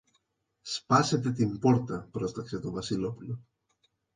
Σπάσετε 0.61 1.31
την 1.31 1.59
πόρτα, 1.59 2.07
πρόσταξε 2.11 2.59
το 2.59 2.71
Βασιλόπουλο. 2.71 3.39